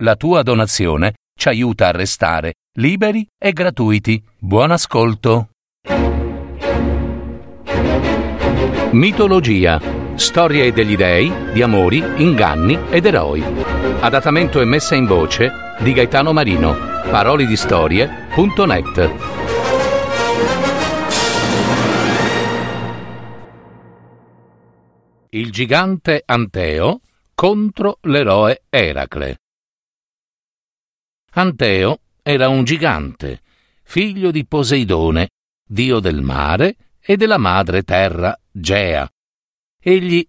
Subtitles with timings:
[0.00, 4.22] La tua donazione ci aiuta a restare liberi e gratuiti.
[4.38, 5.48] Buon ascolto.
[8.92, 9.80] Mitologia.
[10.14, 13.42] Storie degli dei, di amori, inganni ed eroi.
[13.98, 16.76] Adattamento e messa in voce di Gaetano Marino.
[17.10, 19.10] Parolidistorie.net.
[25.30, 27.00] Il gigante Anteo
[27.34, 29.38] contro l'eroe Eracle.
[31.38, 33.42] Anteo era un gigante,
[33.84, 35.30] figlio di Poseidone,
[35.64, 39.08] dio del mare e della madre terra Gea.
[39.80, 40.28] Egli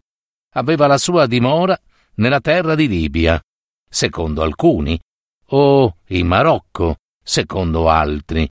[0.54, 1.76] aveva la sua dimora
[2.18, 3.42] nella terra di Libia,
[3.90, 5.00] secondo alcuni,
[5.48, 8.48] o in Marocco, secondo altri,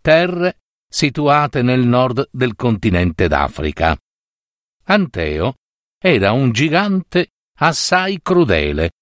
[0.00, 3.98] terre situate nel nord del continente d'Africa.
[4.84, 5.54] Anteo
[5.98, 8.92] era un gigante assai crudele,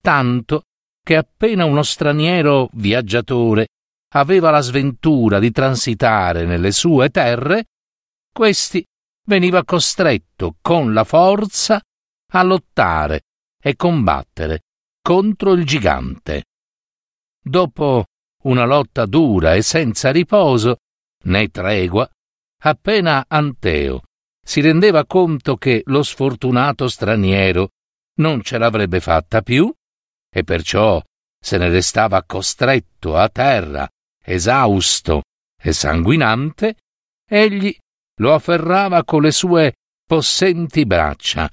[0.00, 0.64] tanto
[1.08, 3.68] che appena uno straniero viaggiatore
[4.12, 7.64] aveva la sventura di transitare nelle sue terre,
[8.30, 8.84] questi
[9.24, 11.80] veniva costretto con la forza
[12.32, 13.22] a lottare
[13.58, 14.64] e combattere
[15.00, 16.44] contro il gigante.
[17.42, 18.04] Dopo
[18.42, 20.76] una lotta dura e senza riposo,
[21.24, 22.06] né tregua,
[22.64, 24.02] appena Anteo
[24.46, 27.70] si rendeva conto che lo sfortunato straniero
[28.16, 29.72] non ce l'avrebbe fatta più,
[30.30, 31.02] e perciò
[31.40, 33.88] se ne restava costretto a terra,
[34.22, 35.22] esausto
[35.60, 36.76] e sanguinante,
[37.28, 37.76] egli
[38.20, 41.50] lo afferrava con le sue possenti braccia,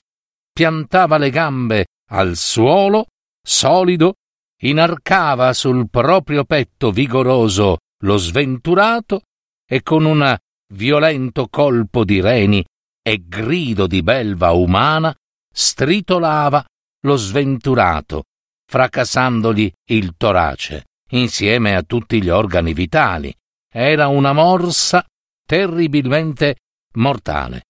[0.52, 3.08] piantava le gambe al suolo,
[3.42, 4.16] solido,
[4.62, 9.22] inarcava sul proprio petto vigoroso lo sventurato
[9.68, 10.36] e con un
[10.74, 12.64] violento colpo di reni
[13.02, 15.16] e grido di belva umana
[15.52, 16.66] stritolava
[17.02, 18.24] lo sventurato,
[18.66, 23.34] fracassandogli il torace, insieme a tutti gli organi vitali.
[23.72, 25.06] Era una morsa
[25.46, 26.58] terribilmente
[26.96, 27.66] mortale,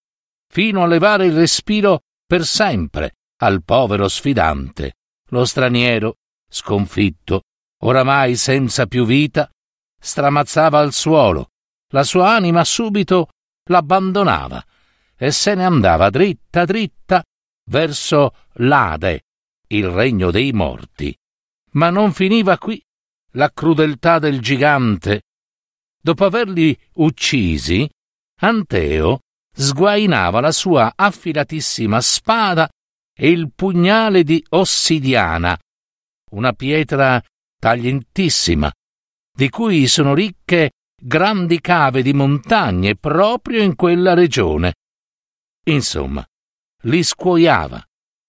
[0.48, 4.94] fino a levare il respiro per sempre al povero sfidante.
[5.30, 6.16] Lo straniero,
[6.50, 7.42] sconfitto,
[7.84, 9.50] oramai senza più vita,
[10.00, 11.50] stramazzava al suolo,
[11.92, 13.30] la sua anima subito
[13.70, 14.64] l'abbandonava
[15.18, 17.24] e se ne andava dritta dritta
[17.70, 19.24] verso l'Ade,
[19.68, 21.16] il regno dei morti.
[21.72, 22.82] Ma non finiva qui
[23.32, 25.24] la crudeltà del gigante.
[26.02, 27.90] Dopo averli uccisi,
[28.42, 29.20] Anteo
[29.52, 32.70] sguainava la sua affilatissima spada
[33.18, 35.58] e il pugnale di ossidiana,
[36.32, 37.22] una pietra
[37.60, 38.72] taglientissima,
[39.34, 40.72] di cui sono ricche
[41.02, 44.76] grandi cave di montagne proprio in quella regione.
[45.68, 46.26] Insomma,
[46.84, 47.84] li scuoiava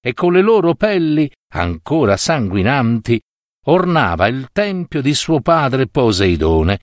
[0.06, 3.20] e con le loro pelli, ancora sanguinanti,
[3.64, 6.78] ornava il tempio di suo padre Poseidone.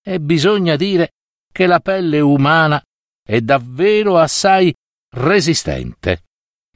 [0.00, 1.14] E bisogna dire
[1.50, 2.80] che la pelle umana
[3.26, 4.72] è davvero assai
[5.16, 6.26] resistente.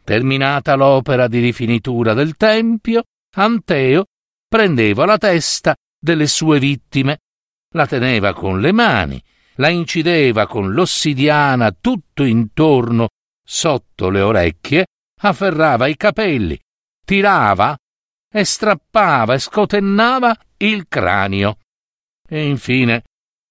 [0.03, 3.05] Terminata l'opera di rifinitura del tempio,
[3.37, 4.07] Anteo
[4.49, 7.21] prendeva la testa delle sue vittime,
[7.75, 9.23] la teneva con le mani,
[9.59, 13.11] la incideva con l'ossidiana tutto intorno
[13.47, 14.87] sotto le orecchie,
[15.29, 16.59] afferrava i capelli,
[17.05, 17.77] tirava
[18.31, 21.59] e strappava e scotennava il cranio.
[22.27, 23.05] E infine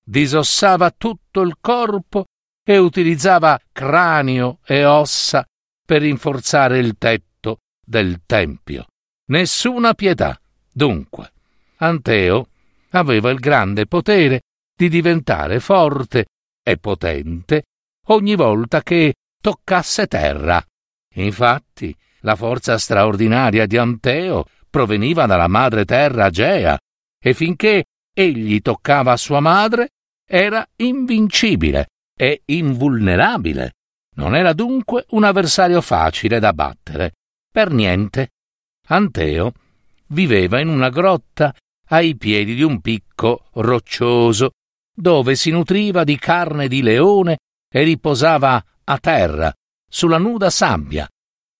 [0.04, 2.26] disossava tutto il corpo
[2.64, 5.46] e utilizzava cranio e ossa
[5.86, 8.88] per rinforzare il tetto del tempio.
[9.28, 10.40] Nessuna pietà.
[10.72, 11.32] Dunque,
[11.78, 12.48] Anteo
[12.92, 14.42] aveva il grande potere
[14.76, 16.26] di diventare forte
[16.64, 17.64] e potente
[18.08, 20.64] ogni volta che toccasse terra.
[21.14, 26.78] Infatti, la forza straordinaria di Anteo proveniva dalla madre terra Agea,
[27.20, 29.90] e finché egli toccava sua madre,
[30.26, 33.74] era invincibile e invulnerabile.
[34.16, 37.14] Non era dunque un avversario facile da battere.
[37.52, 38.30] Per niente.
[38.88, 39.54] Anteo
[40.08, 41.54] viveva in una grotta
[41.90, 44.52] ai piedi di un picco roccioso,
[44.94, 47.38] dove si nutriva di carne di leone
[47.72, 49.54] e riposava a terra,
[49.94, 51.08] sulla nuda sabbia,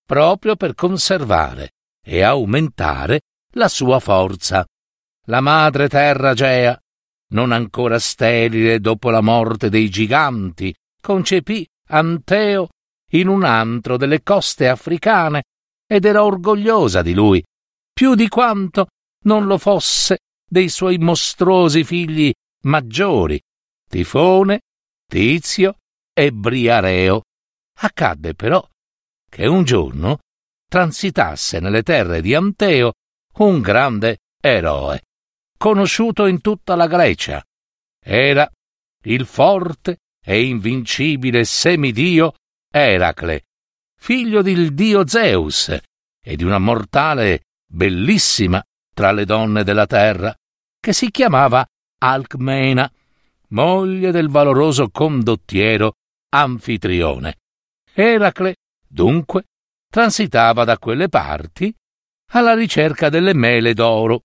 [0.04, 3.20] proprio per conservare e aumentare
[3.52, 4.66] la sua forza.
[5.26, 6.76] La madre terra Gea,
[7.28, 12.70] non ancora sterile dopo la morte dei giganti, concepì Anteo
[13.12, 15.44] in un antro delle coste africane
[15.86, 17.40] ed era orgogliosa di lui,
[17.92, 18.88] più di quanto
[19.26, 22.32] non lo fosse dei suoi mostruosi figli
[22.64, 23.40] maggiori,
[23.88, 24.62] Tifone,
[25.06, 25.76] Tizio
[26.12, 27.22] e Briareo.
[27.76, 28.66] Accadde però
[29.28, 30.18] che un giorno
[30.68, 32.92] transitasse nelle terre di Anteo
[33.38, 35.02] un grande eroe,
[35.56, 37.44] conosciuto in tutta la Grecia.
[38.00, 38.48] Era
[39.04, 42.34] il forte e invincibile semidio
[42.70, 43.44] Eracle,
[43.98, 45.76] figlio del dio Zeus
[46.22, 48.62] e di una mortale bellissima
[48.94, 50.34] tra le donne della terra,
[50.80, 51.66] che si chiamava
[51.98, 52.90] Alcmena,
[53.48, 55.94] moglie del valoroso condottiero
[56.30, 57.36] Anfitrione.
[57.96, 58.56] Eracle,
[58.88, 59.44] dunque,
[59.88, 61.72] transitava da quelle parti
[62.32, 64.22] alla ricerca delle mele d'oro.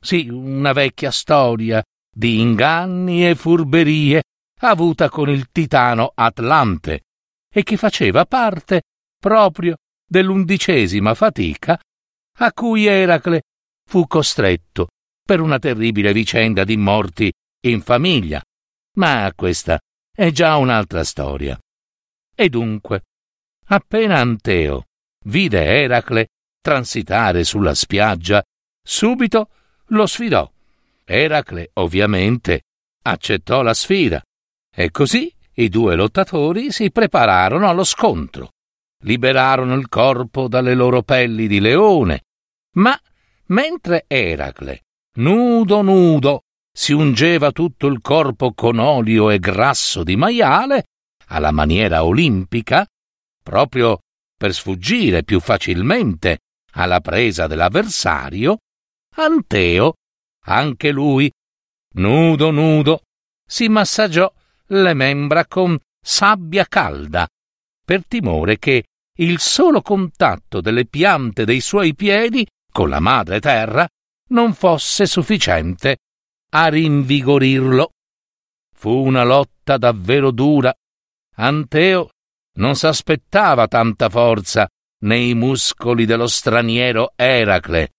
[0.00, 1.80] Sì, una vecchia storia
[2.12, 4.24] di inganni e furberie
[4.62, 7.02] avuta con il titano Atlante
[7.48, 8.82] e che faceva parte
[9.20, 11.80] proprio dell'undicesima fatica
[12.38, 13.42] a cui Eracle
[13.88, 14.88] fu costretto
[15.24, 17.32] per una terribile vicenda di morti
[17.66, 18.42] in famiglia.
[18.96, 19.78] Ma questa
[20.12, 21.56] è già un'altra storia.
[22.34, 23.02] E dunque,
[23.66, 24.84] appena Anteo
[25.24, 26.28] vide Eracle
[26.60, 28.42] transitare sulla spiaggia,
[28.82, 29.48] subito
[29.86, 30.50] lo sfidò.
[31.04, 32.62] Eracle, ovviamente,
[33.02, 34.22] accettò la sfida
[34.74, 38.50] e così i due lottatori si prepararono allo scontro.
[39.02, 42.22] Liberarono il corpo dalle loro pelli di leone,
[42.76, 42.98] ma
[43.46, 44.82] mentre Eracle,
[45.16, 46.42] nudo nudo,
[46.72, 50.84] si ungeva tutto il corpo con olio e grasso di maiale,
[51.26, 52.86] alla maniera olimpica,
[53.42, 54.00] proprio
[54.36, 56.38] per sfuggire più facilmente
[56.72, 58.58] alla presa dell'avversario,
[59.14, 59.94] Anteo,
[60.46, 61.30] anche lui,
[61.94, 63.02] nudo nudo,
[63.46, 64.32] si massaggiò
[64.68, 67.28] le membra con sabbia calda,
[67.84, 68.84] per timore che
[69.18, 73.86] il solo contatto delle piante dei suoi piedi con la madre terra
[74.28, 75.98] non fosse sufficiente
[76.54, 77.90] a rinvigorirlo.
[78.74, 80.74] Fu una lotta davvero dura.
[81.36, 82.08] Anteo
[82.54, 84.68] non s'aspettava tanta forza
[85.02, 87.92] nei muscoli dello straniero Eracle,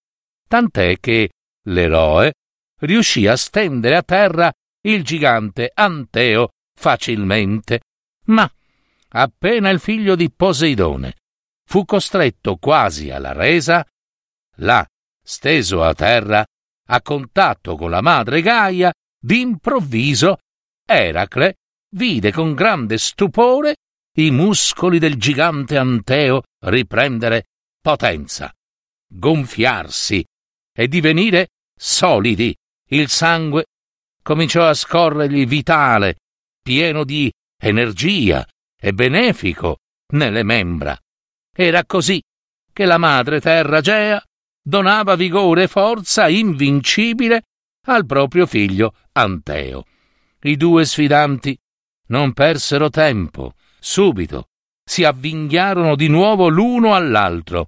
[0.48, 1.32] tant'è che
[1.68, 2.34] l'eroe
[2.80, 4.52] riuscì a stendere a terra
[4.86, 7.82] il gigante Anteo facilmente.
[8.26, 8.50] Ma
[9.10, 11.16] appena il figlio di Poseidone
[11.66, 13.86] fu costretto quasi alla resa,
[14.58, 14.86] là,
[15.22, 16.46] steso a terra,
[16.88, 20.38] a contatto con la madre Gaia, d'improvviso
[20.86, 21.56] Eracle
[21.92, 23.76] vide con grande stupore
[24.15, 27.45] i muscoli del gigante Anteo riprendere
[27.81, 28.54] potenza,
[29.07, 30.24] gonfiarsi
[30.71, 32.56] e divenire solidi.
[32.89, 33.65] Il sangue
[34.21, 36.18] cominciò a scorrergli vitale,
[36.62, 38.48] pieno di energia
[38.80, 39.80] e benefico
[40.13, 40.98] nelle membra.
[41.56, 42.21] Era così
[42.71, 44.24] che la madre terra Gea
[44.62, 47.44] donava vigore e forza invincibile
[47.88, 49.86] al proprio figlio Anteo.
[50.42, 51.57] I due sfidanti
[52.07, 54.48] non persero tempo, subito
[54.82, 57.68] si avvinghiarono di nuovo l'uno all'altro.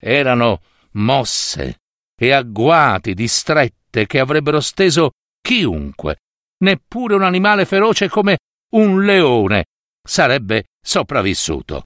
[0.00, 0.62] Erano
[0.92, 1.80] mosse
[2.16, 6.18] e agguati di strette che avrebbero steso chiunque,
[6.58, 8.38] neppure un animale feroce come
[8.74, 9.66] un leone
[10.02, 11.84] sarebbe sopravvissuto.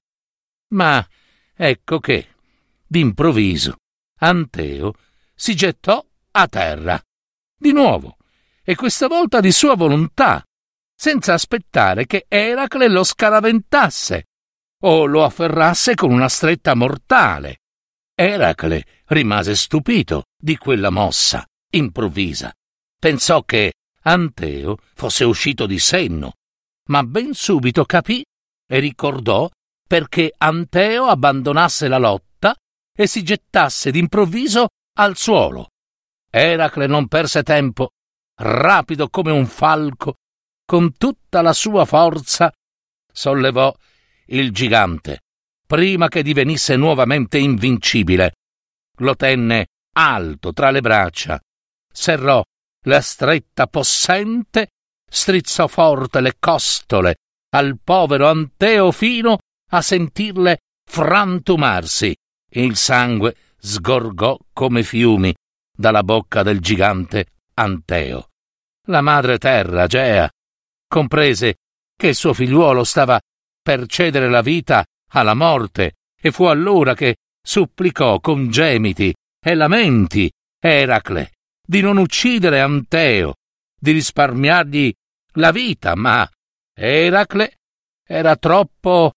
[0.75, 1.07] Ma
[1.55, 2.29] ecco che,
[2.87, 3.77] d'improvviso,
[4.21, 4.95] Anteo
[5.35, 7.01] si gettò a terra.
[7.57, 8.17] Di nuovo,
[8.63, 10.43] e questa volta di sua volontà,
[11.03, 14.27] senza aspettare che Eracle lo scaraventasse
[14.85, 17.63] o lo afferrasse con una stretta mortale.
[18.15, 22.55] Eracle rimase stupito di quella mossa improvvisa.
[23.01, 26.35] Pensò che Anteo fosse uscito di senno,
[26.91, 28.25] ma ben subito capì
[28.65, 29.51] e ricordò
[29.85, 32.55] perché Anteo abbandonasse la lotta
[32.97, 34.69] e si gettasse d'improvviso
[34.99, 35.71] al suolo.
[36.31, 37.91] Eracle non perse tempo,
[38.37, 40.15] rapido come un falco,
[40.65, 42.53] con tutta la sua forza,
[43.13, 43.75] sollevò
[44.27, 45.21] il gigante,
[45.67, 48.35] prima che divenisse nuovamente invincibile.
[48.99, 51.41] Lo tenne alto tra le braccia,
[51.93, 52.43] serrò
[52.87, 54.69] la stretta possente,
[55.09, 57.17] strizzò forte le costole
[57.55, 59.39] al povero Anteo fino
[59.71, 62.15] a sentirle frantumarsi.
[62.55, 65.35] Il sangue sgorgò come fiumi
[65.75, 68.29] dalla bocca del gigante Anteo.
[68.87, 70.29] La madre terra, Gea,
[70.93, 71.57] comprese
[71.97, 73.19] che il suo figliuolo stava
[73.63, 80.31] per cedere la vita alla morte e fu allora che supplicò con gemiti e lamenti
[80.61, 81.31] Eracle
[81.65, 83.37] di non uccidere Anteo,
[83.75, 84.93] di risparmiargli
[85.37, 86.29] la vita, ma
[86.75, 87.55] Eracle
[88.07, 89.13] era troppo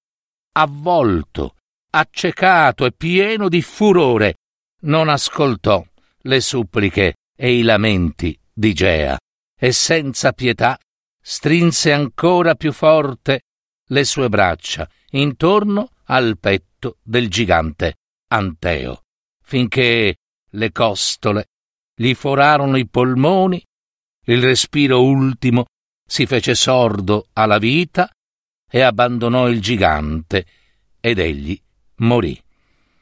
[0.53, 1.55] avvolto,
[1.91, 4.36] accecato e pieno di furore.
[4.84, 5.86] Non ascoltò
[6.22, 9.17] le suppliche e i lamenti di Gea
[9.60, 10.79] e senza pietà
[11.27, 13.46] strinse ancora più forte
[13.88, 17.96] le sue braccia intorno al petto del gigante
[18.27, 19.01] Anteo,
[19.44, 20.17] finché
[20.48, 21.48] le costole
[21.96, 23.63] gli forarono i polmoni,
[24.27, 25.65] il respiro ultimo
[26.08, 28.08] si fece sordo alla vita
[28.70, 30.46] e abbandonò il gigante
[31.00, 31.60] ed egli
[31.98, 32.39] morì.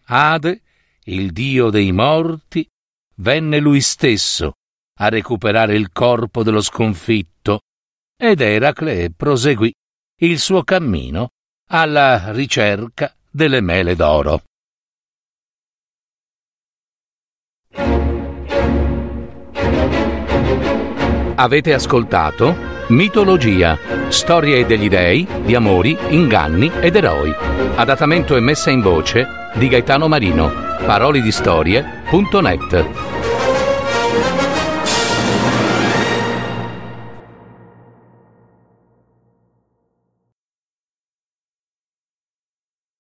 [0.05, 0.61] Ade,
[1.05, 2.65] il dio dei morti,
[3.15, 4.53] venne lui stesso
[4.99, 7.59] a recuperare il corpo dello sconfitto
[8.15, 9.73] ed Eracle proseguì
[10.21, 11.29] il suo cammino
[11.69, 14.41] alla ricerca delle mele d'oro.
[21.35, 23.77] Avete ascoltato Mitologia,
[24.09, 27.33] storie degli dei, di amori, inganni ed eroi.
[27.75, 30.51] Adattamento e messa in voce di Gaetano Marino.
[30.85, 33.22] Parolidistorie.net